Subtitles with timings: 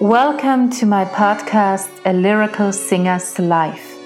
[0.00, 3.96] Welcome to my podcast, A Lyrical Singer's Life.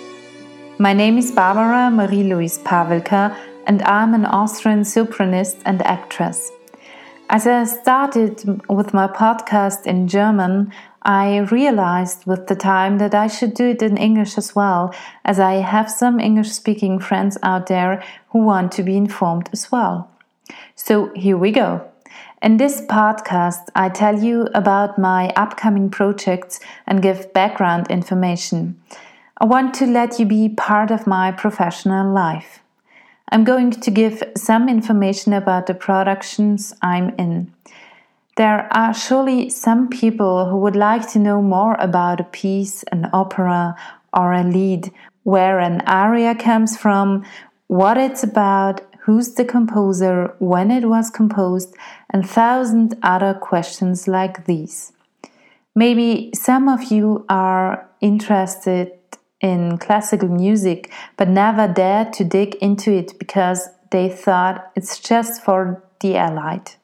[0.79, 3.37] My name is Barbara Marie Louise Pavelka,
[3.67, 6.53] and I'm an Austrian sopranist and actress.
[7.29, 10.73] As I started with my podcast in German,
[11.03, 15.41] I realized with the time that I should do it in English as well, as
[15.41, 20.09] I have some English speaking friends out there who want to be informed as well.
[20.77, 21.85] So here we go.
[22.43, 28.81] In this podcast, I tell you about my upcoming projects and give background information.
[29.37, 32.61] I want to let you be part of my professional life.
[33.31, 37.53] I'm going to give some information about the productions I'm in.
[38.39, 43.11] There are surely some people who would like to know more about a piece, an
[43.13, 43.77] opera,
[44.15, 44.91] or a lied,
[45.25, 47.23] where an aria comes from,
[47.67, 51.75] what it's about, who's the composer, when it was composed,
[52.11, 54.93] and thousand other questions like these.
[55.75, 58.93] Maybe some of you are interested
[59.41, 65.43] in classical music but never dared to dig into it because they thought it's just
[65.43, 66.77] for the elite.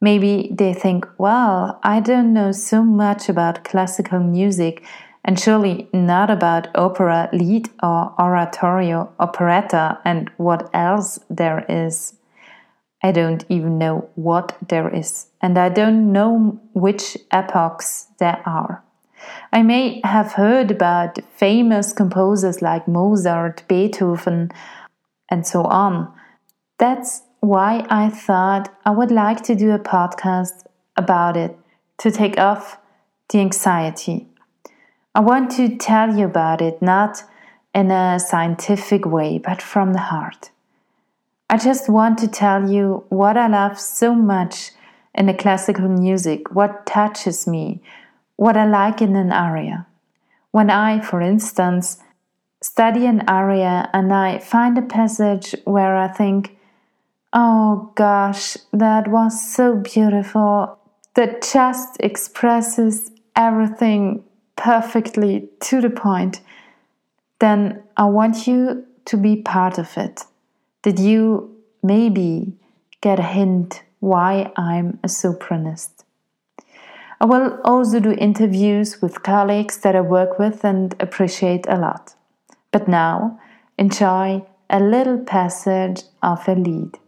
[0.00, 4.84] Maybe they think, well, I don't know so much about classical music
[5.28, 12.14] and surely not about opera, lied, or oratorio, operetta, and what else there is.
[13.02, 18.82] I don't even know what there is, and I don't know which epochs there are.
[19.52, 24.50] I may have heard about famous composers like Mozart, Beethoven,
[25.30, 26.10] and so on.
[26.78, 30.64] That's why I thought I would like to do a podcast
[30.96, 31.54] about it
[31.98, 32.78] to take off
[33.28, 34.26] the anxiety.
[35.18, 37.24] I want to tell you about it not
[37.74, 40.50] in a scientific way, but from the heart.
[41.50, 44.70] I just want to tell you what I love so much
[45.16, 47.82] in the classical music, what touches me,
[48.36, 49.88] what I like in an aria.
[50.52, 51.98] When I, for instance,
[52.62, 56.56] study an aria and I find a passage where I think,
[57.32, 60.78] oh gosh, that was so beautiful,
[61.14, 64.22] that just expresses everything
[64.58, 66.42] perfectly to the point,
[67.38, 70.24] then I want you to be part of it.
[70.82, 72.52] Did you maybe
[73.00, 76.04] get a hint why I'm a sopranist?
[77.20, 82.14] I will also do interviews with colleagues that I work with and appreciate a lot.
[82.70, 83.40] But now,
[83.76, 86.98] enjoy a little passage of a lied.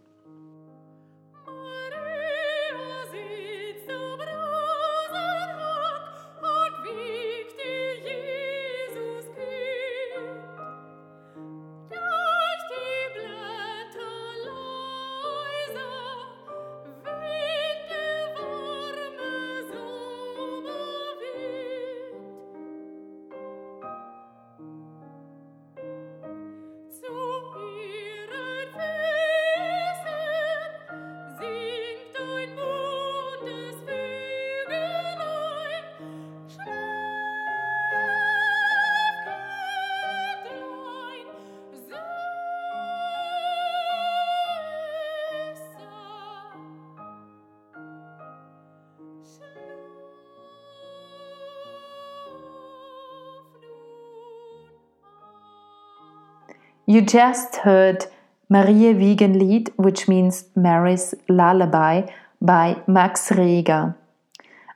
[56.90, 58.06] You just heard
[58.52, 62.10] Mariä Wiegenlied, which means Mary's Lullaby,
[62.42, 63.94] by Max Reger.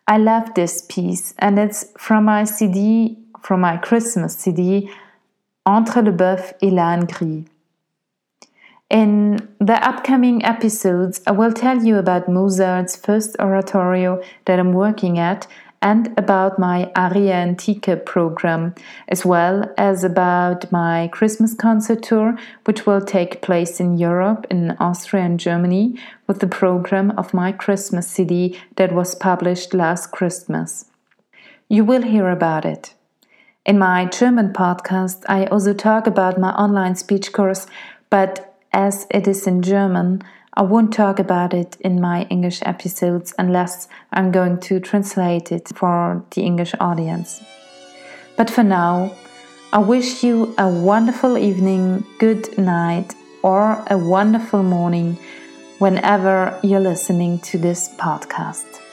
[0.07, 4.89] I love this piece, and it's from my CD, from my Christmas CD,
[5.67, 7.47] Entre le Boeuf et l'Âne Gris.
[8.89, 15.19] In the upcoming episodes, I will tell you about Mozart's first oratorio that I'm working
[15.19, 15.49] at
[15.85, 18.75] and about my Aria Antica program,
[19.07, 24.71] as well as about my Christmas concert tour, which will take place in Europe, in
[24.81, 30.87] Austria and Germany, with the program of my Christmas CD that was published last Christmas.
[31.69, 32.95] You will hear about it.
[33.67, 37.67] In my German podcast, I also talk about my online speech course,
[38.09, 40.23] but as it is in German,
[40.57, 45.73] I won't talk about it in my English episodes unless I'm going to translate it
[45.75, 47.43] for the English audience.
[48.37, 49.17] But for now,
[49.73, 55.19] I wish you a wonderful evening, good night, or a wonderful morning
[55.81, 58.84] whenever you're listening to this podcast.